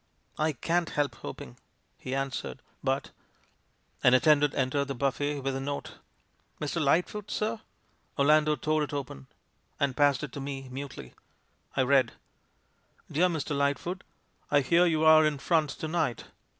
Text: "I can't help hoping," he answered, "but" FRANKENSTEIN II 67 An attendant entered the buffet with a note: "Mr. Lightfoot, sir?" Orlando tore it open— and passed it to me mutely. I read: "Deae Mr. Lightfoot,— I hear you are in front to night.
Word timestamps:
"I 0.39 0.53
can't 0.53 0.89
help 0.89 1.13
hoping," 1.13 1.59
he 1.99 2.15
answered, 2.15 2.63
"but" 2.83 3.11
FRANKENSTEIN 4.01 4.13
II 4.13 4.13
67 4.13 4.13
An 4.13 4.13
attendant 4.51 4.55
entered 4.55 4.85
the 4.87 4.95
buffet 4.95 5.41
with 5.41 5.55
a 5.55 5.59
note: 5.59 5.99
"Mr. 6.59 6.83
Lightfoot, 6.83 7.29
sir?" 7.29 7.61
Orlando 8.17 8.55
tore 8.55 8.81
it 8.81 8.93
open— 8.93 9.27
and 9.79 9.95
passed 9.95 10.23
it 10.23 10.31
to 10.31 10.41
me 10.41 10.67
mutely. 10.69 11.13
I 11.77 11.83
read: 11.83 12.13
"Deae 13.11 13.27
Mr. 13.27 13.55
Lightfoot,— 13.55 14.03
I 14.49 14.61
hear 14.61 14.87
you 14.87 15.03
are 15.05 15.23
in 15.23 15.37
front 15.37 15.69
to 15.69 15.87
night. 15.87 16.23